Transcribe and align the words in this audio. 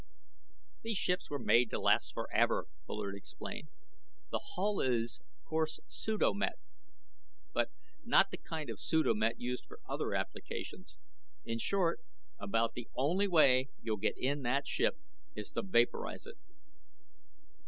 "These 0.81 0.97
ships 0.97 1.29
were 1.29 1.37
made 1.37 1.69
to 1.69 1.79
last 1.79 2.15
forever," 2.15 2.65
Bullard 2.87 3.13
explained. 3.15 3.67
"The 4.31 4.41
hull 4.55 4.79
is, 4.79 5.21
of 5.21 5.43
course, 5.47 5.79
pseudo 5.87 6.33
met, 6.33 6.57
but, 7.53 7.69
not 8.03 8.31
the 8.31 8.37
kind 8.37 8.71
of 8.71 8.79
pseudo 8.79 9.13
met 9.13 9.39
used 9.39 9.67
for 9.67 9.79
other 9.87 10.15
applications. 10.15 10.97
In 11.45 11.59
short, 11.59 11.99
about 12.39 12.73
the 12.73 12.89
only 12.95 13.27
way 13.27 13.69
you'll 13.79 13.97
get 13.97 14.17
in 14.17 14.41
that 14.41 14.65
ship 14.67 14.97
is 15.35 15.51
to 15.51 15.61
vaporize 15.61 16.25
it." 16.25 16.39